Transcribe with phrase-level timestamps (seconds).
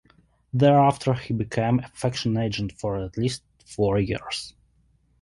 [0.51, 4.55] Thereafter he became a Faction agent for at least four years.